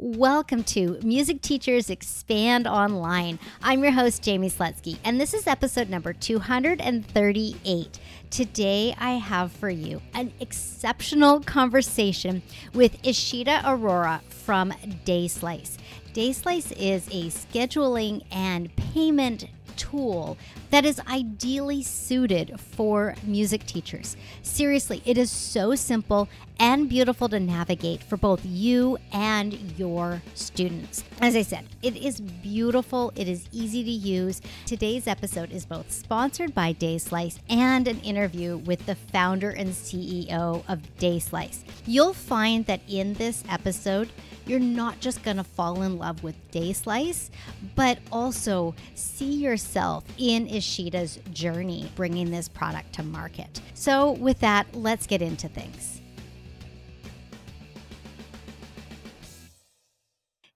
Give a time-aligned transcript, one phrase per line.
[0.00, 3.36] Welcome to Music Teachers Expand Online.
[3.60, 7.98] I'm your host, Jamie Slutsky, and this is episode number 238.
[8.30, 12.42] Today, I have for you an exceptional conversation
[12.74, 14.70] with Ishita Arora from
[15.04, 15.78] DaySlice.
[16.14, 19.46] DaySlice is a scheduling and payment
[19.76, 20.38] tool
[20.70, 24.16] that is ideally suited for music teachers.
[24.42, 26.28] Seriously, it is so simple
[26.60, 31.04] and beautiful to navigate for both you and your students.
[31.20, 34.40] As I said, it is beautiful, it is easy to use.
[34.66, 40.64] Today's episode is both sponsored by DaySlice and an interview with the founder and CEO
[40.68, 41.62] of DaySlice.
[41.86, 44.10] You'll find that in this episode,
[44.46, 47.30] you're not just to fall in love with DaySlice,
[47.76, 53.60] but also see yourself in Ishita's journey bringing this product to market.
[53.74, 56.00] So, with that, let's get into things.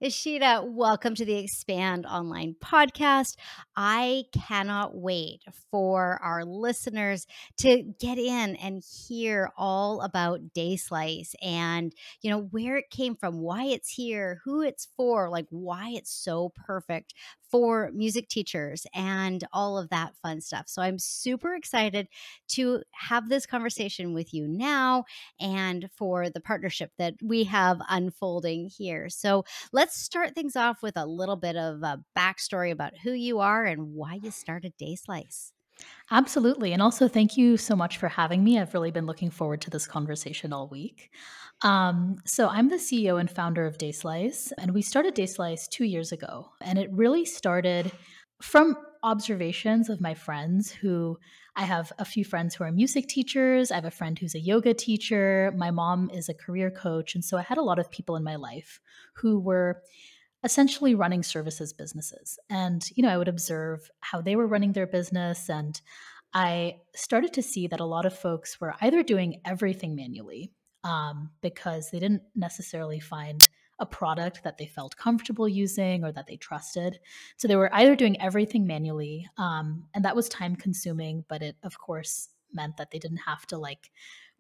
[0.02, 3.36] Ishita, welcome to the Expand Online podcast.
[3.76, 7.24] I cannot wait for our listeners
[7.58, 13.38] to get in and hear all about Dayslice and, you know, where it came from,
[13.38, 17.14] why it's here, who it's for, like why it's so perfect
[17.52, 20.64] for music teachers and all of that fun stuff.
[20.68, 22.08] So I'm super excited
[22.52, 25.04] to have this conversation with you now
[25.38, 29.10] and for the partnership that we have unfolding here.
[29.10, 33.40] So let's start things off with a little bit of a backstory about who you
[33.40, 35.52] are and why you started DaySlice.
[36.10, 36.72] Absolutely.
[36.72, 38.58] And also, thank you so much for having me.
[38.58, 41.10] I've really been looking forward to this conversation all week.
[41.62, 46.12] Um, so, I'm the CEO and founder of DaySlice, and we started DaySlice two years
[46.12, 46.50] ago.
[46.60, 47.92] And it really started
[48.42, 51.18] from observations of my friends who
[51.56, 53.70] I have a few friends who are music teachers.
[53.70, 55.52] I have a friend who's a yoga teacher.
[55.56, 57.14] My mom is a career coach.
[57.14, 58.80] And so I had a lot of people in my life
[59.14, 59.82] who were
[60.44, 62.38] essentially running services businesses.
[62.50, 65.48] And, you know, I would observe how they were running their business.
[65.48, 65.80] And
[66.34, 70.52] I started to see that a lot of folks were either doing everything manually
[70.84, 73.48] um, because they didn't necessarily find
[73.78, 77.00] a product that they felt comfortable using or that they trusted.
[77.36, 81.56] So they were either doing everything manually, um, and that was time consuming, but it,
[81.62, 83.90] of course, meant that they didn't have to like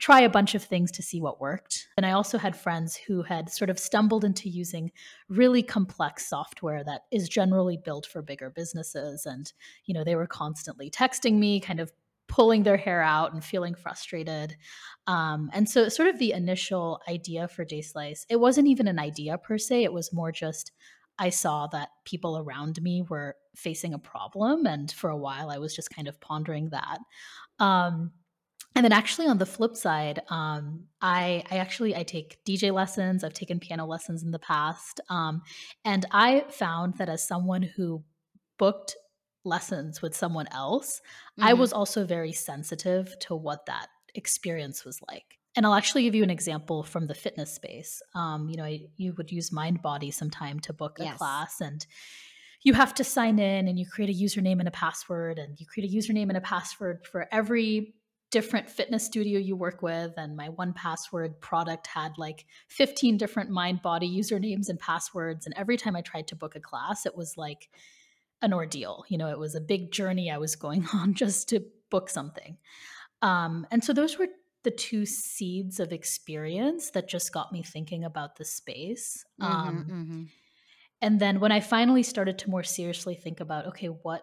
[0.02, 1.86] try a bunch of things to see what worked.
[1.96, 4.90] And I also had friends who had sort of stumbled into using
[5.28, 9.26] really complex software that is generally built for bigger businesses.
[9.26, 9.52] And,
[9.84, 11.92] you know, they were constantly texting me, kind of
[12.26, 14.56] pulling their hair out and feeling frustrated.
[15.06, 19.38] Um, and so, sort of the initial idea for DaySlice, it wasn't even an idea
[19.38, 20.72] per se, it was more just
[21.16, 24.66] I saw that people around me were facing a problem.
[24.66, 26.98] And for a while, I was just kind of pondering that.
[27.60, 28.10] Um,
[28.74, 33.24] and then actually on the flip side um, I, I actually i take dj lessons
[33.24, 35.42] i've taken piano lessons in the past um,
[35.84, 38.02] and i found that as someone who
[38.58, 38.96] booked
[39.44, 41.00] lessons with someone else
[41.38, 41.48] mm-hmm.
[41.48, 46.14] i was also very sensitive to what that experience was like and i'll actually give
[46.14, 50.12] you an example from the fitness space um, you know I, you would use mindbody
[50.12, 51.18] sometime to book a yes.
[51.18, 51.84] class and
[52.64, 55.66] you have to sign in and you create a username and a password and you
[55.66, 57.94] create a username and a password for every
[58.32, 64.12] different fitness studio you work with and my 1Password product had like 15 different mindbody
[64.12, 67.68] usernames and passwords and every time i tried to book a class it was like
[68.42, 69.04] an ordeal.
[69.08, 72.58] You know it was a big journey i was going on just to book something.
[73.20, 74.28] Um, and so those were
[74.64, 79.24] the two seeds of experience that just got me thinking about the space.
[79.40, 80.22] Mm-hmm, um, mm-hmm.
[81.00, 84.22] and then when i finally started to more seriously think about okay what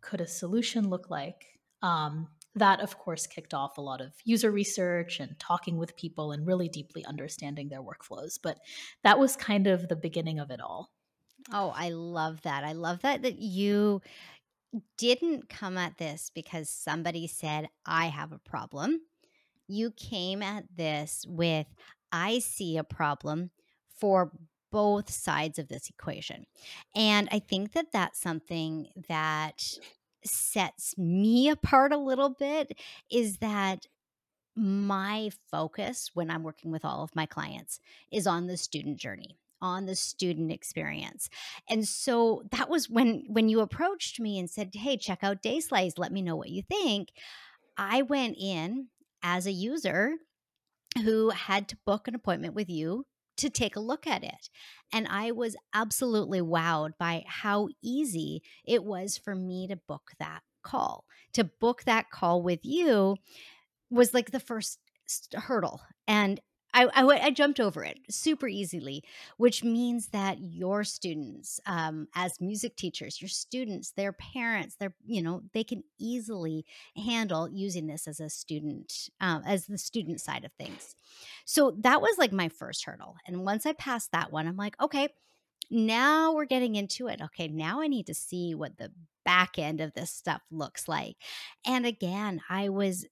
[0.00, 1.58] could a solution look like?
[1.82, 6.32] Um, that of course kicked off a lot of user research and talking with people
[6.32, 8.58] and really deeply understanding their workflows but
[9.04, 10.90] that was kind of the beginning of it all.
[11.52, 12.64] Oh i love that.
[12.64, 14.00] I love that that you
[14.96, 19.00] didn't come at this because somebody said i have a problem.
[19.68, 21.66] You came at this with
[22.12, 23.50] i see a problem
[23.96, 24.32] for
[24.70, 26.46] both sides of this equation.
[26.94, 29.62] And I think that that's something that
[30.24, 32.78] sets me apart a little bit
[33.10, 33.86] is that
[34.56, 37.80] my focus when I'm working with all of my clients
[38.10, 41.28] is on the student journey on the student experience.
[41.68, 45.98] And so that was when when you approached me and said, "Hey, check out DaySlice,
[45.98, 47.10] let me know what you think."
[47.76, 48.88] I went in
[49.22, 50.16] as a user
[51.04, 53.06] who had to book an appointment with you
[53.40, 54.48] to take a look at it.
[54.92, 60.40] And I was absolutely wowed by how easy it was for me to book that
[60.62, 61.04] call.
[61.34, 63.16] To book that call with you
[63.90, 64.78] was like the first
[65.34, 65.80] hurdle.
[66.06, 66.40] And
[66.72, 69.02] I, I, I jumped over it super easily,
[69.36, 75.22] which means that your students, um, as music teachers, your students, their parents, their you
[75.22, 76.64] know, they can easily
[76.96, 80.94] handle using this as a student, um, as the student side of things.
[81.44, 84.80] So that was like my first hurdle, and once I passed that one, I'm like,
[84.80, 85.08] okay,
[85.70, 87.20] now we're getting into it.
[87.22, 88.90] Okay, now I need to see what the
[89.24, 91.16] back end of this stuff looks like.
[91.64, 93.04] And again, I was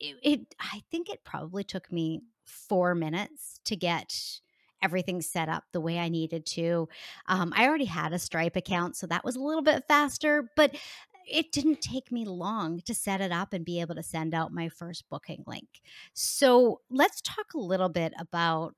[0.00, 4.40] it, it I think it probably took me 4 minutes to get
[4.82, 6.88] everything set up the way I needed to.
[7.26, 10.74] Um, I already had a Stripe account, so that was a little bit faster, but
[11.28, 14.52] it didn't take me long to set it up and be able to send out
[14.52, 15.82] my first booking link.
[16.14, 18.74] So let's talk a little bit about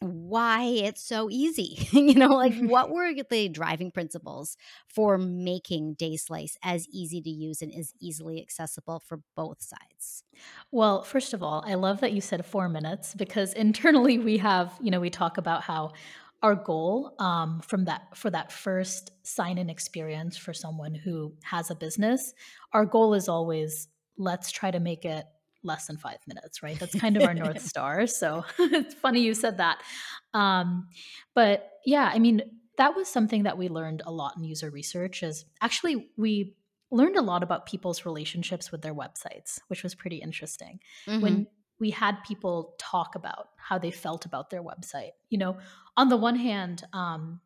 [0.00, 1.88] why it's so easy.
[1.92, 4.56] you know, like what were the driving principles
[4.88, 10.24] for making Dayslice as easy to use and as easily accessible for both sides?
[10.70, 14.72] Well, first of all, I love that you said four minutes because internally we have,
[14.80, 15.92] you know, we talk about how
[16.42, 21.70] our goal um, from that for that first sign in experience for someone who has
[21.70, 22.34] a business,
[22.72, 23.88] our goal is always
[24.18, 25.24] let's try to make it
[25.66, 26.78] less than five minutes, right?
[26.78, 28.06] That's kind of our North Star.
[28.06, 29.82] So it's funny you said that.
[30.32, 30.88] Um,
[31.34, 32.42] but yeah, I mean,
[32.78, 36.56] that was something that we learned a lot in user research is actually we
[36.90, 40.78] learned a lot about people's relationships with their websites, which was pretty interesting.
[41.06, 41.20] Mm-hmm.
[41.20, 41.46] When
[41.78, 45.10] we had people talk about how they felt about their website.
[45.28, 45.58] You know,
[45.96, 47.40] on the one hand, um,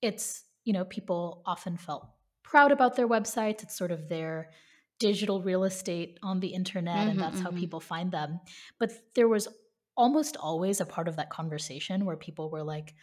[0.00, 2.08] it's, you know, people often felt
[2.42, 3.62] proud about their websites.
[3.62, 4.50] It's sort of their
[4.98, 7.44] digital real estate on the internet mm-hmm, and that's mm-hmm.
[7.44, 8.40] how people find them.
[8.78, 9.48] But there was
[9.96, 12.94] almost always a part of that conversation where people were like,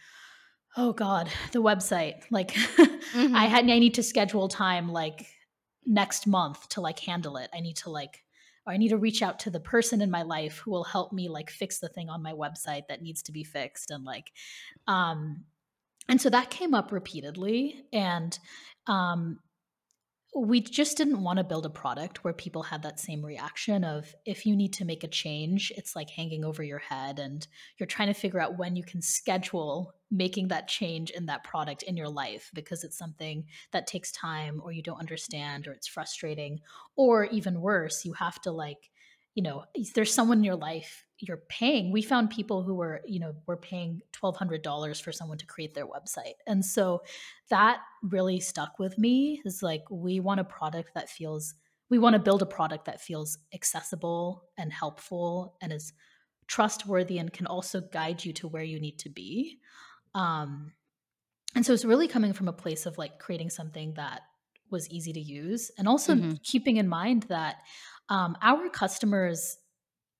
[0.76, 2.22] "Oh god, the website.
[2.30, 3.34] Like mm-hmm.
[3.34, 5.26] I had I need to schedule time like
[5.86, 7.50] next month to like handle it.
[7.54, 8.24] I need to like
[8.66, 11.12] or I need to reach out to the person in my life who will help
[11.12, 14.32] me like fix the thing on my website that needs to be fixed and like
[14.86, 15.44] um
[16.08, 18.38] and so that came up repeatedly and
[18.86, 19.38] um
[20.36, 24.12] we just didn't want to build a product where people had that same reaction of
[24.26, 27.46] if you need to make a change it's like hanging over your head and
[27.78, 31.82] you're trying to figure out when you can schedule making that change in that product
[31.82, 35.88] in your life because it's something that takes time or you don't understand or it's
[35.88, 36.60] frustrating.
[36.96, 38.90] Or even worse you have to like
[39.34, 39.64] you know
[39.94, 43.56] there's someone in your life you're paying we found people who were you know were
[43.56, 47.02] paying $1200 for someone to create their website and so
[47.50, 51.54] that really stuck with me is like we want a product that feels
[51.90, 55.92] we want to build a product that feels accessible and helpful and is
[56.46, 59.58] trustworthy and can also guide you to where you need to be
[60.14, 60.72] um,
[61.54, 64.22] and so it's really coming from a place of like creating something that
[64.70, 66.32] was easy to use and also mm-hmm.
[66.42, 67.56] keeping in mind that
[68.08, 69.58] um, our customers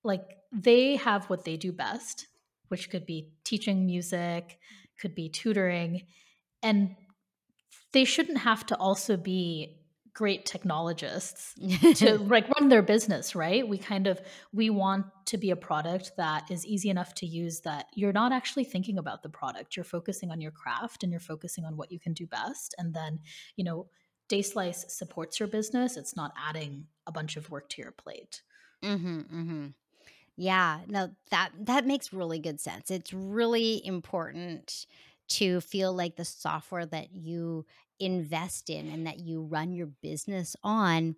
[0.05, 2.27] like they have what they do best
[2.69, 4.59] which could be teaching music
[4.99, 6.03] could be tutoring
[6.63, 6.95] and
[7.91, 9.81] they shouldn't have to also be
[10.15, 11.53] great technologists
[11.95, 13.67] to like run their business right?
[13.67, 14.19] We kind of
[14.53, 18.31] we want to be a product that is easy enough to use that you're not
[18.31, 19.75] actually thinking about the product.
[19.75, 22.73] You're focusing on your craft and you're focusing on what you can do best.
[22.77, 23.19] And then
[23.55, 23.87] you know
[24.29, 25.97] dayslice supports your business.
[25.97, 28.41] It's not adding a bunch of work to your plate.
[28.83, 29.67] Mm-hmm, mm-hmm.
[30.37, 34.85] Yeah no that that makes really good sense it's really important
[35.27, 37.65] to feel like the software that you
[37.99, 41.15] invest in and that you run your business on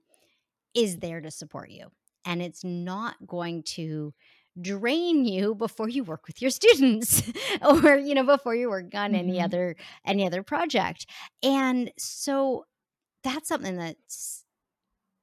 [0.73, 1.87] is there to support you.
[2.25, 4.13] And it's not going to
[4.59, 7.23] drain you before you work with your students
[7.61, 9.15] or you know before you work on mm-hmm.
[9.15, 9.75] any other
[10.05, 11.05] any other project.
[11.43, 12.65] And so
[13.23, 14.45] that's something that's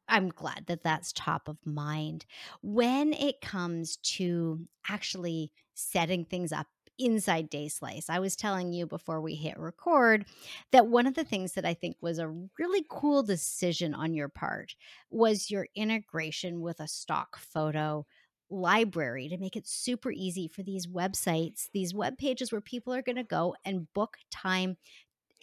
[0.08, 2.26] I'm glad that that's top of mind.
[2.62, 6.66] When it comes to actually setting things up
[6.98, 8.08] inside Dayslice.
[8.08, 10.26] I was telling you before we hit record
[10.72, 14.28] that one of the things that I think was a really cool decision on your
[14.28, 14.74] part
[15.10, 18.06] was your integration with a stock photo
[18.50, 23.02] library to make it super easy for these websites, these web pages where people are
[23.02, 24.76] going to go and book time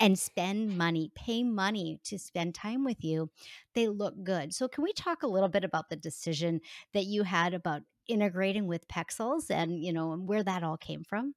[0.02, 3.30] and spend money, pay money to spend time with you,
[3.76, 4.54] they look good.
[4.54, 6.60] So, can we talk a little bit about the decision
[6.94, 11.36] that you had about integrating with Pexels and, you know, where that all came from?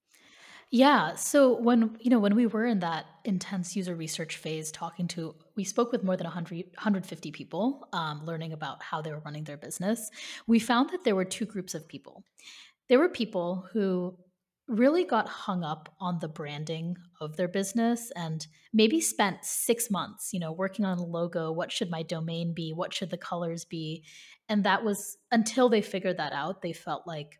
[0.71, 1.15] Yeah.
[1.15, 5.37] So when you know when we were in that intense user research phase, talking to
[5.57, 9.45] we spoke with more than 100, 150 people, um, learning about how they were running
[9.45, 10.11] their business.
[10.47, 12.25] We found that there were two groups of people.
[12.89, 14.19] There were people who
[14.67, 20.31] really got hung up on the branding of their business and maybe spent six months,
[20.33, 21.53] you know, working on a logo.
[21.53, 22.73] What should my domain be?
[22.73, 24.05] What should the colors be?
[24.49, 27.39] And that was until they figured that out, they felt like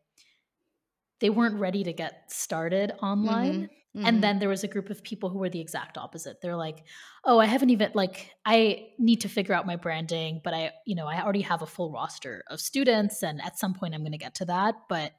[1.21, 3.55] they weren't ready to get started online.
[3.55, 3.99] Mm-hmm.
[3.99, 4.07] Mm-hmm.
[4.07, 6.41] And then there was a group of people who were the exact opposite.
[6.43, 6.83] They're like,
[7.25, 10.97] "Oh, I haven't even like I need to figure out my branding, but I, you
[10.97, 14.11] know, I already have a full roster of students and at some point I'm going
[14.11, 15.13] to get to that, but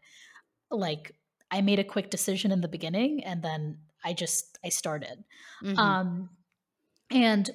[0.69, 1.13] like
[1.51, 5.23] I made a quick decision in the beginning and then I just I started.
[5.63, 5.77] Mm-hmm.
[5.77, 6.29] Um
[7.11, 7.49] and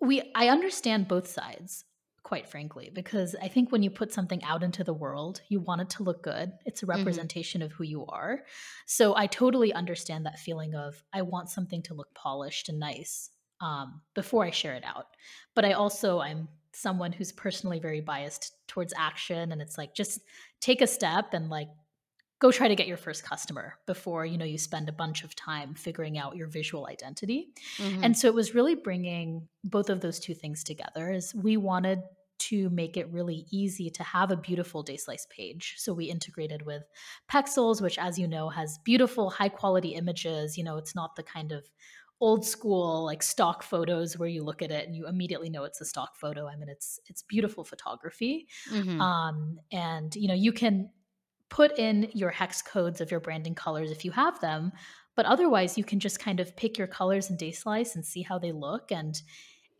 [0.00, 1.84] we I understand both sides
[2.22, 5.80] quite frankly because I think when you put something out into the world, you want
[5.80, 6.52] it to look good.
[6.64, 6.98] It's a mm-hmm.
[6.98, 7.66] representation mm-hmm.
[7.66, 8.44] of who you are.
[8.86, 13.30] So I totally understand that feeling of I want something to look polished and nice
[13.60, 15.06] um, before I share it out.
[15.54, 20.20] But I also I'm someone who's personally very biased towards action and it's like just
[20.60, 21.68] take a step and like
[22.40, 25.36] go try to get your first customer before you know you spend a bunch of
[25.36, 27.48] time figuring out your visual identity.
[27.78, 28.04] Mm-hmm.
[28.04, 32.00] and so it was really bringing both of those two things together is we wanted
[32.38, 35.74] to make it really easy to have a beautiful Dayslice page.
[35.76, 36.82] So we integrated with
[37.30, 40.56] pexels which as you know has beautiful high quality images.
[40.56, 41.64] You know it's not the kind of
[42.22, 45.80] old school like stock photos where you look at it and you immediately know it's
[45.80, 46.48] a stock photo.
[46.48, 48.48] I mean it's it's beautiful photography.
[48.70, 49.00] Mm-hmm.
[49.00, 50.88] um, and you know you can
[51.50, 54.72] put in your hex codes of your branding colors if you have them.
[55.16, 58.38] But otherwise, you can just kind of pick your colors and Dayslice and see how
[58.38, 59.20] they look and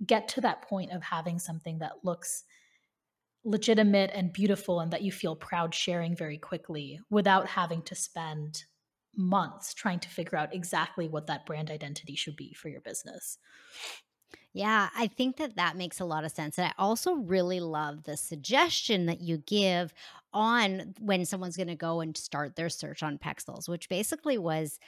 [0.05, 2.45] get to that point of having something that looks
[3.45, 8.65] legitimate and beautiful and that you feel proud sharing very quickly without having to spend
[9.17, 13.39] months trying to figure out exactly what that brand identity should be for your business.
[14.53, 16.59] Yeah, I think that that makes a lot of sense.
[16.59, 19.95] And I also really love the suggestion that you give
[20.33, 24.79] on when someone's going to go and start their search on Pexels, which basically was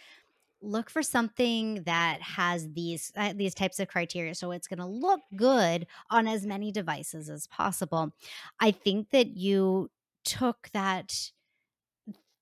[0.62, 4.86] look for something that has these uh, these types of criteria so it's going to
[4.86, 8.12] look good on as many devices as possible.
[8.60, 9.90] I think that you
[10.24, 11.30] took that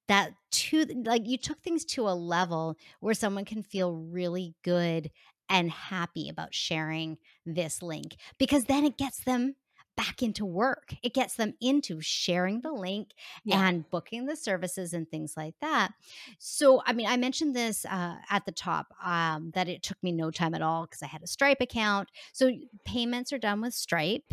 [0.08, 5.10] that to like you took things to a level where someone can feel really good
[5.48, 7.16] and happy about sharing
[7.46, 9.54] this link because then it gets them
[10.00, 10.94] back into work.
[11.02, 13.10] It gets them into sharing the link
[13.44, 13.68] yeah.
[13.68, 15.92] and booking the services and things like that.
[16.38, 20.12] So, I mean, I mentioned this uh, at the top um, that it took me
[20.12, 22.08] no time at all because I had a Stripe account.
[22.32, 22.50] So,
[22.86, 24.32] payments are done with Stripe.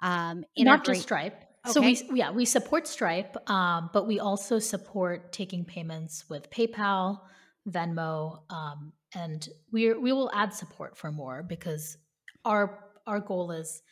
[0.00, 1.38] Um, Not just Stripe.
[1.66, 1.72] Okay.
[1.72, 7.20] So we yeah we support Stripe, um, but we also support taking payments with PayPal,
[7.66, 11.96] Venmo, um, and we we will add support for more because
[12.44, 13.82] our our goal is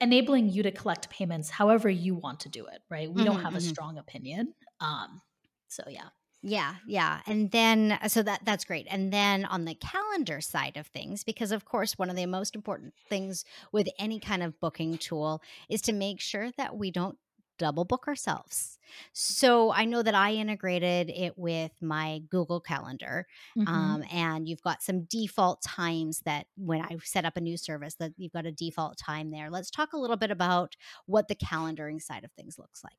[0.00, 3.40] enabling you to collect payments however you want to do it right we mm-hmm, don't
[3.40, 3.56] have mm-hmm.
[3.56, 5.20] a strong opinion um
[5.68, 6.08] so yeah
[6.42, 7.20] yeah, yeah.
[7.26, 8.86] And then so that that's great.
[8.88, 12.54] And then on the calendar side of things because of course one of the most
[12.54, 17.18] important things with any kind of booking tool is to make sure that we don't
[17.58, 18.78] double book ourselves.
[19.12, 23.68] So I know that I integrated it with my Google Calendar, mm-hmm.
[23.68, 27.94] um, and you've got some default times that when I set up a new service,
[27.96, 29.50] that you've got a default time there.
[29.50, 32.98] Let's talk a little bit about what the calendaring side of things looks like.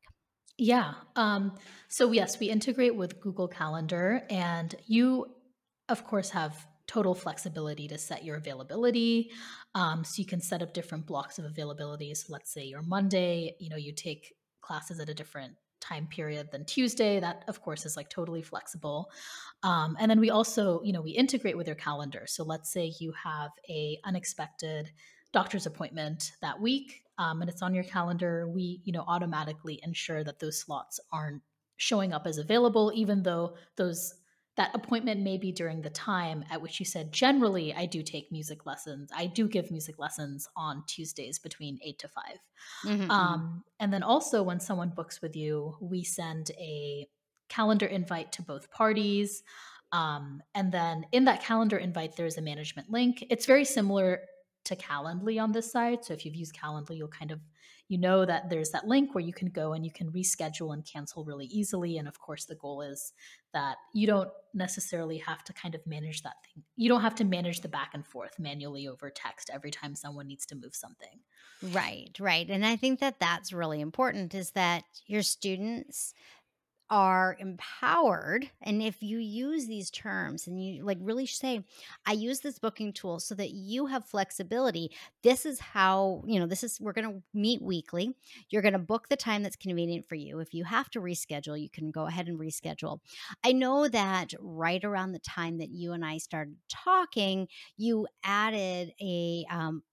[0.57, 0.93] Yeah.
[1.15, 1.55] Um,
[1.87, 5.27] so yes, we integrate with Google Calendar, and you,
[5.87, 9.29] of course, have total flexibility to set your availability.
[9.75, 12.13] Um, so you can set up different blocks of availability.
[12.15, 14.33] So let's say your Monday, you know, you take
[14.69, 17.19] classes at a different time period than Tuesday.
[17.19, 19.09] That, of course, is like totally flexible.
[19.63, 22.25] Um, and then we also, you know, we integrate with your calendar.
[22.27, 24.91] So let's say you have a unexpected
[25.31, 28.47] doctor's appointment that week, um, and it's on your calendar.
[28.47, 31.41] We, you know, automatically ensure that those slots aren't
[31.77, 34.13] showing up as available, even though those
[34.59, 38.31] that appointment may be during the time at which you said generally i do take
[38.31, 39.09] music lessons.
[39.15, 42.23] I do give music lessons on tuesdays between 8 to 5
[42.85, 43.11] mm-hmm, mm-hmm.
[43.11, 47.07] um, and then also when someone books with you we send a
[47.49, 49.43] calendar invite to both parties.
[49.91, 53.25] Um, and then in that calendar invite there's a management link.
[53.29, 54.21] It's very similar
[54.65, 56.05] to calendly on this side.
[56.05, 57.39] So if you've used calendly you'll kind of
[57.89, 60.85] you know that there's that link where you can go and you can reschedule and
[60.85, 61.97] cancel really easily.
[61.97, 63.13] And of course, the goal is
[63.51, 66.63] that you don't necessarily have to kind of manage that thing.
[66.75, 70.27] You don't have to manage the back and forth manually over text every time someone
[70.27, 71.19] needs to move something.
[71.63, 72.47] Right, right.
[72.47, 76.13] And I think that that's really important is that your students
[76.89, 81.63] are empowered and if you use these terms and you like really say
[82.05, 84.91] i use this booking tool so that you have flexibility
[85.23, 88.15] this is how you know this is we're going to meet weekly.
[88.49, 90.39] You're going to book the time that's convenient for you.
[90.39, 92.99] If you have to reschedule you can go ahead and reschedule.
[93.43, 98.93] I know that right around the time that you and i started talking you added
[99.01, 99.83] a um,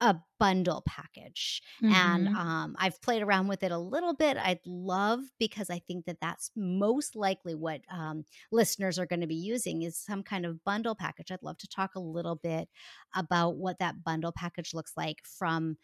[0.00, 1.94] a bundle package mm-hmm.
[1.94, 6.06] and um, i've played around with it a little bit i'd love because i think
[6.06, 10.46] that that's most likely what um, listeners are going to be using is some kind
[10.46, 12.68] of bundle package i'd love to talk a little bit
[13.14, 15.76] about what that bundle package looks like from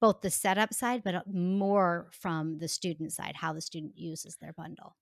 [0.00, 4.36] both the setup side but uh, more from the student side how the student uses
[4.40, 4.96] their bundle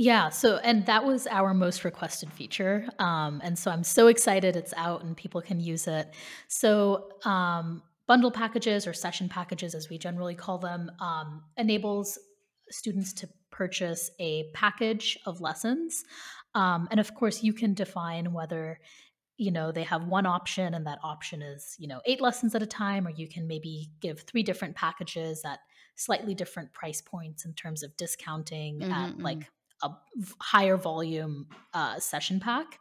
[0.00, 0.28] yeah.
[0.28, 2.88] So, and that was our most requested feature.
[3.00, 6.14] Um, and so I'm so excited it's out and people can use it.
[6.46, 12.18] So, um, bundle packages or session packages, as we generally call them, um, enables
[12.70, 16.04] students to purchase a package of lessons.
[16.54, 18.80] Um, and of course, you can define whether
[19.36, 22.62] you know they have one option and that option is you know eight lessons at
[22.62, 25.60] a time or you can maybe give three different packages at
[25.94, 29.90] slightly different price points in terms of discounting mm-hmm, at like mm-hmm a
[30.40, 32.78] higher volume uh, session pack.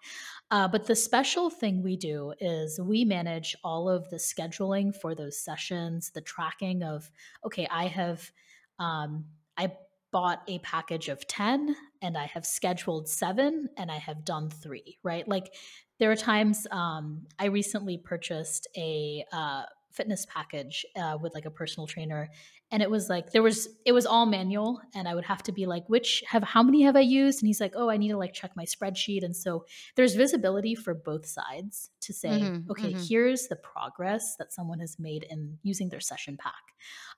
[0.50, 5.14] Uh, but the special thing we do is we manage all of the scheduling for
[5.14, 7.12] those sessions, the tracking of,
[7.46, 8.32] okay, I have,
[8.80, 9.26] um,
[9.58, 9.74] I
[10.12, 14.98] bought a package of 10 and I have scheduled seven and I have done three,
[15.04, 15.28] right?
[15.28, 15.54] Like
[16.00, 21.52] there are times um, I recently purchased a, uh, fitness package uh, with like a
[21.52, 22.30] personal trainer
[22.72, 25.52] and it was like there was it was all manual and i would have to
[25.52, 27.42] be like which have how many have i used?
[27.42, 29.24] And he's like oh i need to like check my spreadsheet.
[29.24, 29.66] And so
[29.96, 33.04] there's visibility for both sides to say mm-hmm, okay mm-hmm.
[33.08, 36.54] here's the progress that someone has made in using their session pack.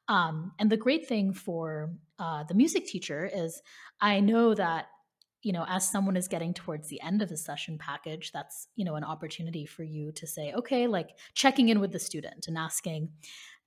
[0.08, 3.62] Um, and the great thing for uh, the music teacher is
[4.02, 4.88] i know that
[5.42, 8.86] you know as someone is getting towards the end of a session package that's you
[8.86, 12.58] know an opportunity for you to say okay like checking in with the student and
[12.58, 13.10] asking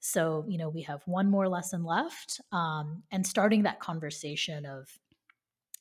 [0.01, 4.89] so you know we have one more lesson left um, and starting that conversation of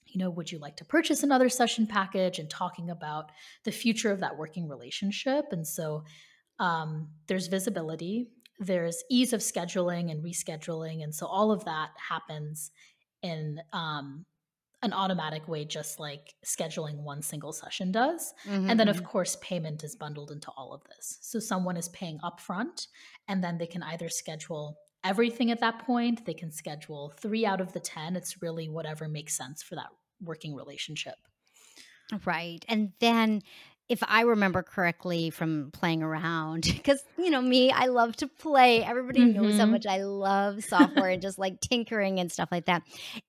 [0.05, 2.37] you know would you like to purchase another session package?
[2.37, 3.31] and talking about
[3.63, 5.45] the future of that working relationship.
[5.51, 6.03] And so
[6.59, 8.27] um, there's visibility
[8.61, 12.69] there's ease of scheduling and rescheduling and so all of that happens
[13.23, 14.23] in um,
[14.83, 18.33] an automatic way, just like scheduling one single session does.
[18.47, 18.69] Mm-hmm.
[18.69, 19.05] And then, of mm-hmm.
[19.05, 21.19] course, payment is bundled into all of this.
[21.21, 22.87] So someone is paying upfront,
[23.27, 27.61] and then they can either schedule everything at that point, they can schedule three out
[27.61, 28.15] of the 10.
[28.15, 29.89] It's really whatever makes sense for that
[30.21, 31.15] working relationship.
[32.25, 32.63] Right.
[32.67, 33.41] And then
[33.91, 38.83] if I remember correctly from playing around, because you know me, I love to play.
[38.83, 39.41] Everybody mm-hmm.
[39.41, 39.73] knows how mm-hmm.
[39.73, 42.83] much I love software and just like tinkering and stuff like that.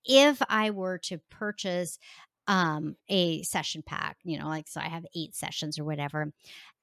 [0.05, 1.99] If I were to purchase
[2.47, 6.29] um a session pack you know like so i have eight sessions or whatever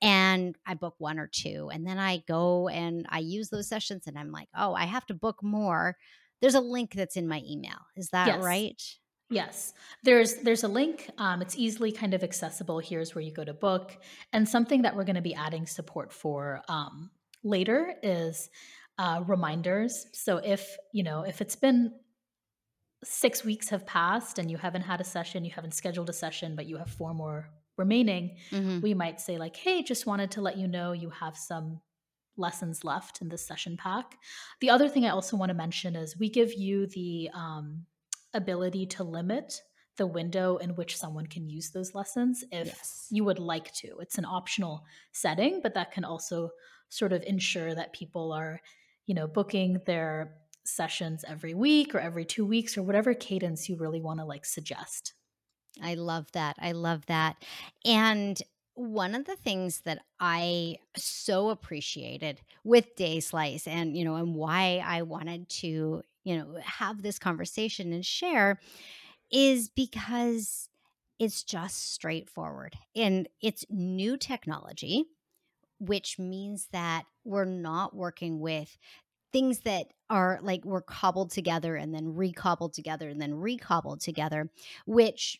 [0.00, 4.06] and i book one or two and then i go and i use those sessions
[4.06, 5.98] and i'm like oh i have to book more
[6.40, 8.42] there's a link that's in my email is that yes.
[8.42, 8.82] right
[9.30, 11.08] Yes, there's there's a link.
[11.16, 12.80] Um, it's easily kind of accessible.
[12.80, 13.96] Here's where you go to book,
[14.32, 17.10] and something that we're going to be adding support for um,
[17.44, 18.50] later is
[18.98, 20.06] uh, reminders.
[20.12, 21.92] So if you know if it's been
[23.04, 26.56] six weeks have passed and you haven't had a session, you haven't scheduled a session,
[26.56, 28.80] but you have four more remaining, mm-hmm.
[28.80, 31.80] we might say like, "Hey, just wanted to let you know you have some
[32.36, 34.18] lessons left in this session pack."
[34.60, 37.86] The other thing I also want to mention is we give you the um,
[38.34, 39.62] ability to limit
[39.96, 43.06] the window in which someone can use those lessons if yes.
[43.10, 43.98] you would like to.
[44.00, 46.50] It's an optional setting, but that can also
[46.88, 48.60] sort of ensure that people are,
[49.06, 53.76] you know, booking their sessions every week or every 2 weeks or whatever cadence you
[53.76, 55.14] really want to like suggest.
[55.82, 56.56] I love that.
[56.58, 57.36] I love that.
[57.84, 58.40] And
[58.74, 64.82] one of the things that I so appreciated with Dayslice and you know and why
[64.84, 68.60] I wanted to you know, have this conversation and share
[69.30, 70.68] is because
[71.18, 75.04] it's just straightforward and it's new technology,
[75.78, 78.76] which means that we're not working with
[79.32, 84.50] things that are like we're cobbled together and then recobbled together and then recobbled together,
[84.86, 85.38] which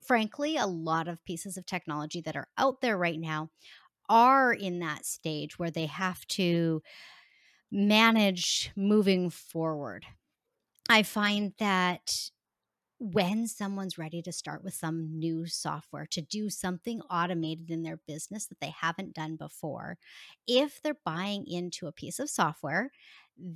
[0.00, 3.50] frankly, a lot of pieces of technology that are out there right now
[4.08, 6.82] are in that stage where they have to
[7.70, 10.06] manage moving forward.
[10.88, 12.30] I find that
[13.00, 17.98] when someone's ready to start with some new software to do something automated in their
[17.98, 19.98] business that they haven't done before,
[20.46, 22.90] if they're buying into a piece of software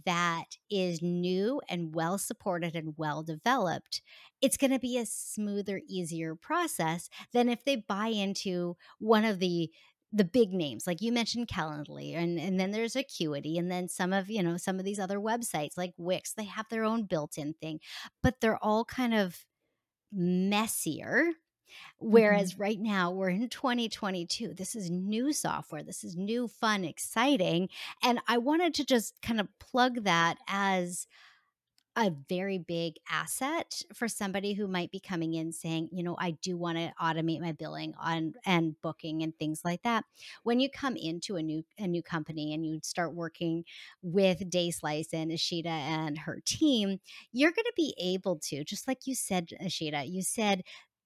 [0.05, 4.01] that is new and well supported and well developed,
[4.41, 9.41] it's going to be a smoother, easier process than if they buy into one of
[9.41, 9.73] the
[10.13, 14.13] the big names like you mentioned calendly and and then there's acuity and then some
[14.13, 17.55] of you know some of these other websites like wix they have their own built-in
[17.55, 17.81] thing
[18.23, 19.45] but they're all kind of
[20.13, 21.31] messier
[21.99, 22.63] Whereas mm-hmm.
[22.63, 24.55] right now we're in 2022.
[24.55, 25.83] This is new software.
[25.83, 27.69] This is new, fun, exciting.
[28.03, 31.07] And I wanted to just kind of plug that as
[31.95, 36.33] a very big asset for somebody who might be coming in saying, you know, I
[36.33, 40.05] do want to automate my billing on and booking and things like that.
[40.43, 43.65] When you come into a new a new company and you start working
[44.03, 46.99] with Dayslice and Ashita and her team,
[47.33, 50.63] you're going to be able to, just like you said, Ashita, you said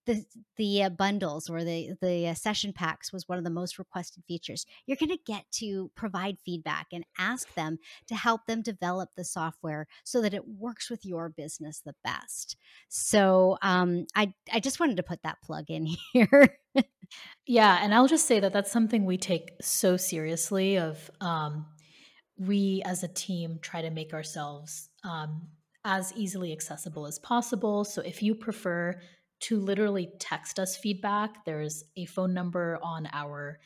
[0.06, 0.24] the
[0.56, 4.24] the uh, bundles or the the uh, session packs was one of the most requested
[4.26, 4.64] features.
[4.86, 9.24] You're going to get to provide feedback and ask them to help them develop the
[9.24, 12.56] software so that it works with your business the best.
[12.88, 16.58] So um, i i just wanted to put that plug in here.
[17.46, 21.66] Yeah and i'll just say that that's something we take so seriously of um,
[22.38, 25.48] we as a team try to make ourselves um,
[25.84, 27.84] as easily accessible as possible.
[27.84, 29.00] So if you prefer
[29.40, 31.44] to literally text us feedback.
[31.44, 33.58] There's a phone number on our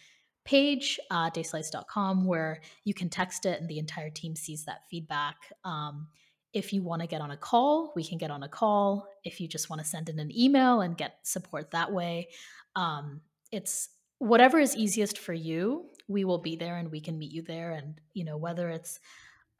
[0.44, 5.37] page, uh, dayslice.com, where you can text it and the entire team sees that feedback.
[5.64, 6.09] Um,
[6.52, 9.06] if you want to get on a call, we can get on a call.
[9.24, 12.28] If you just want to send in an email and get support that way,
[12.74, 13.20] um,
[13.52, 15.87] it's whatever is easiest for you.
[16.09, 17.70] We will be there and we can meet you there.
[17.72, 18.98] And, you know, whether it's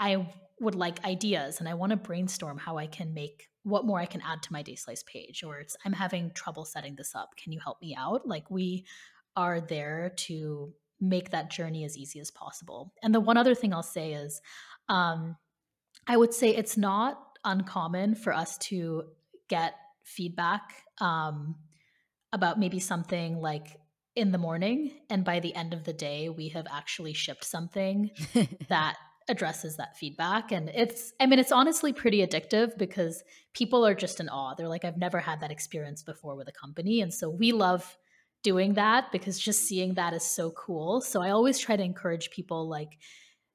[0.01, 4.01] I would like ideas and I want to brainstorm how I can make what more
[4.01, 7.37] I can add to my Dayslice page, or it's I'm having trouble setting this up.
[7.37, 8.27] Can you help me out?
[8.27, 8.85] Like we
[9.37, 12.93] are there to make that journey as easy as possible.
[13.03, 14.41] And the one other thing I'll say is,
[14.89, 15.37] um,
[16.07, 19.05] I would say it's not uncommon for us to
[19.49, 21.57] get feedback um,
[22.33, 23.79] about maybe something like
[24.17, 28.11] in the morning, and by the end of the day, we have actually shipped something
[28.69, 28.97] that
[29.31, 33.23] addresses that feedback and it's i mean it's honestly pretty addictive because
[33.55, 34.55] people are just in awe.
[34.55, 37.97] They're like i've never had that experience before with a company and so we love
[38.43, 41.01] doing that because just seeing that is so cool.
[41.01, 42.99] So i always try to encourage people like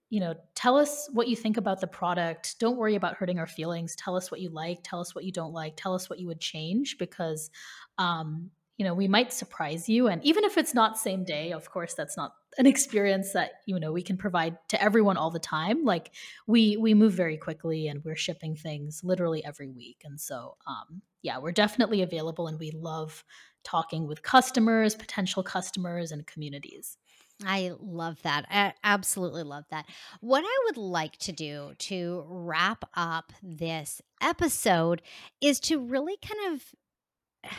[0.10, 2.58] you know tell us what you think about the product.
[2.60, 3.96] Don't worry about hurting our feelings.
[3.96, 4.80] Tell us what you like.
[4.84, 5.74] Tell us what you don't like.
[5.76, 7.50] Tell us what you would change because
[7.98, 11.70] um you know we might surprise you and even if it's not same day of
[11.70, 15.40] course that's not an experience that you know we can provide to everyone all the
[15.40, 16.12] time like
[16.48, 21.02] we we move very quickly and we're shipping things literally every week and so um
[21.22, 23.24] yeah we're definitely available and we love
[23.64, 26.98] talking with customers potential customers and communities
[27.46, 28.46] I love that.
[28.50, 29.86] I absolutely love that.
[30.22, 35.02] What I would like to do to wrap up this episode
[35.42, 37.52] is to really kind of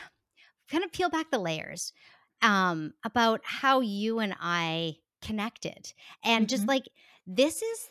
[0.70, 1.92] kind of peel back the layers
[2.42, 5.92] um, about how you and I connected.
[6.24, 6.56] And mm-hmm.
[6.56, 6.88] just like
[7.26, 7.90] this is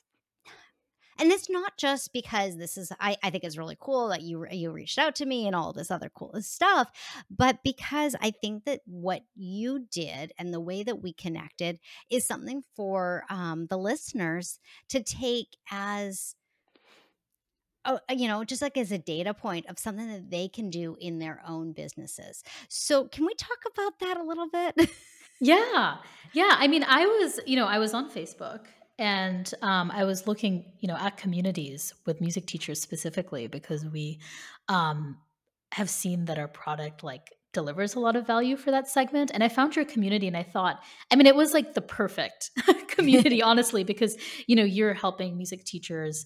[1.17, 4.45] and it's not just because this is I, I think is really cool that you
[4.51, 6.91] you reached out to me and all this other cool stuff
[7.29, 12.25] but because i think that what you did and the way that we connected is
[12.25, 14.59] something for um, the listeners
[14.89, 16.35] to take as
[17.85, 20.97] uh, you know, just like as a data point of something that they can do
[20.99, 22.43] in their own businesses.
[22.67, 24.89] So, can we talk about that a little bit?
[25.39, 25.97] yeah.
[26.33, 26.55] Yeah.
[26.57, 28.65] I mean, I was, you know, I was on Facebook
[28.97, 34.19] and um, I was looking, you know, at communities with music teachers specifically because we
[34.69, 35.17] um,
[35.71, 39.31] have seen that our product like delivers a lot of value for that segment.
[39.33, 42.51] And I found your community and I thought, I mean, it was like the perfect
[42.89, 44.17] community, honestly, because,
[44.47, 46.25] you know, you're helping music teachers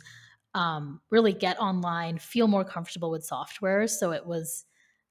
[0.54, 3.88] um, really get online, feel more comfortable with software.
[3.88, 4.66] So it was,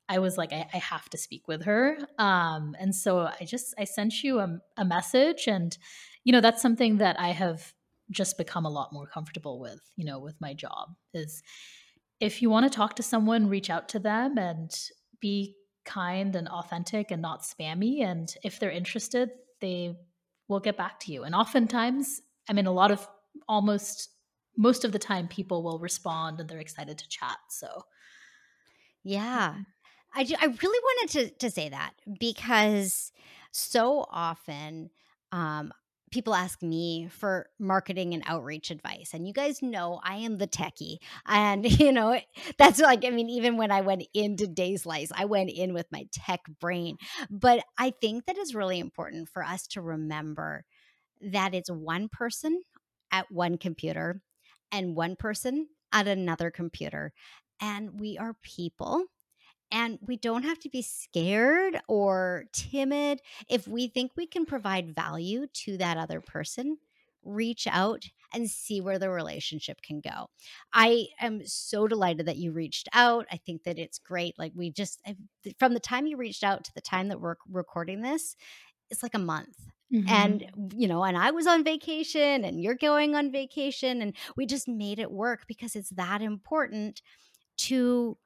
[0.08, 1.98] I was like, I, I have to speak with her.
[2.18, 5.76] Um, and so I just, I sent you a, a message and,
[6.24, 7.72] you know, that's something that I have
[8.10, 11.42] just become a lot more comfortable with, you know, with my job is
[12.20, 14.70] if you want to talk to someone, reach out to them and
[15.20, 18.02] be kind and authentic and not spammy.
[18.02, 19.94] And if they're interested, they
[20.48, 21.24] will get back to you.
[21.24, 23.06] And oftentimes, I mean, a lot of
[23.46, 24.08] almost
[24.58, 27.38] most of the time people will respond and they're excited to chat.
[27.48, 27.84] So,
[29.04, 29.50] yeah.
[29.52, 29.62] Mm-hmm.
[30.14, 33.12] I, I really wanted to, to say that because
[33.52, 34.90] so often
[35.32, 35.72] um,
[36.10, 40.46] people ask me for marketing and outreach advice and you guys know i am the
[40.46, 42.18] techie and you know
[42.56, 46.06] that's like i mean even when i went into Dayslice i went in with my
[46.12, 46.96] tech brain
[47.30, 50.64] but i think that is really important for us to remember
[51.20, 52.62] that it's one person
[53.10, 54.22] at one computer
[54.72, 57.12] and one person at another computer.
[57.60, 59.04] And we are people.
[59.70, 63.20] And we don't have to be scared or timid.
[63.50, 66.78] If we think we can provide value to that other person,
[67.22, 70.30] reach out and see where the relationship can go.
[70.72, 73.26] I am so delighted that you reached out.
[73.30, 74.38] I think that it's great.
[74.38, 75.02] Like, we just,
[75.58, 78.36] from the time you reached out to the time that we're recording this,
[78.90, 79.56] it's like a month.
[79.92, 80.08] Mm-hmm.
[80.08, 84.02] And, you know, and I was on vacation and you're going on vacation.
[84.02, 87.00] And we just made it work because it's that important
[87.58, 88.18] to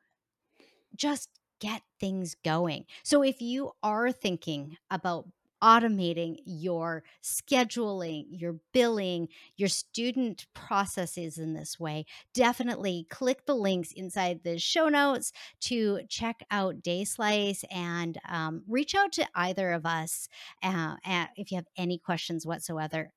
[0.96, 1.28] just
[1.60, 2.84] get things going.
[3.04, 5.28] So if you are thinking about
[5.62, 13.92] automating your scheduling, your billing, your student processes in this way, definitely click the links
[13.92, 19.86] inside the show notes to check out DaySlice and um, reach out to either of
[19.86, 20.28] us
[20.62, 20.96] uh,
[21.36, 23.12] if you have any questions whatsoever.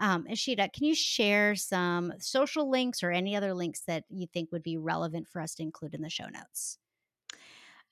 [0.00, 4.62] Um, can you share some social links or any other links that you think would
[4.64, 6.79] be relevant for us to include in the show notes?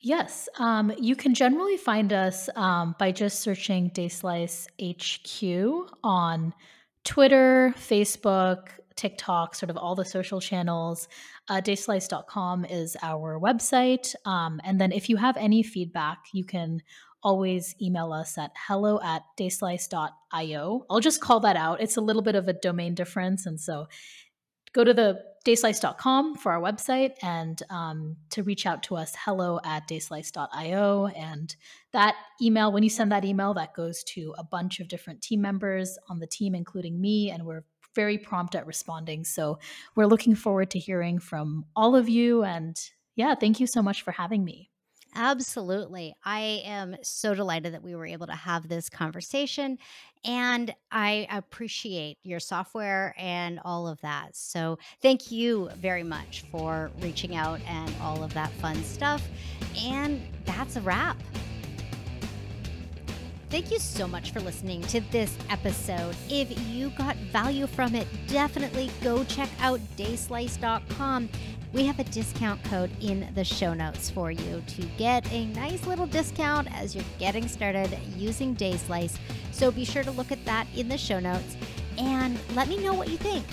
[0.00, 6.54] Yes, um, you can generally find us um, by just searching Dayslice HQ on
[7.02, 11.08] Twitter, Facebook, TikTok, sort of all the social channels.
[11.48, 14.14] Uh, dayslice.com is our website.
[14.24, 16.82] Um, and then if you have any feedback, you can
[17.22, 20.86] always email us at hello at dayslice.io.
[20.88, 21.80] I'll just call that out.
[21.80, 23.46] It's a little bit of a domain difference.
[23.46, 23.88] And so
[24.72, 29.60] go to the dayslice.com for our website and um, to reach out to us hello
[29.64, 31.56] at dayslice.io and
[31.92, 35.40] that email when you send that email that goes to a bunch of different team
[35.40, 39.24] members on the team including me and we're very prompt at responding.
[39.24, 39.58] So
[39.96, 42.44] we're looking forward to hearing from all of you.
[42.44, 42.78] And
[43.16, 44.70] yeah thank you so much for having me
[45.14, 46.14] Absolutely.
[46.24, 49.78] I am so delighted that we were able to have this conversation.
[50.24, 54.36] And I appreciate your software and all of that.
[54.36, 59.26] So, thank you very much for reaching out and all of that fun stuff.
[59.80, 61.16] And that's a wrap.
[63.50, 66.14] Thank you so much for listening to this episode.
[66.28, 71.30] If you got value from it, definitely go check out dayslice.com
[71.78, 75.86] we have a discount code in the show notes for you to get a nice
[75.86, 79.16] little discount as you're getting started using DaySlice.
[79.52, 81.56] So be sure to look at that in the show notes
[81.96, 83.44] and let me know what you think.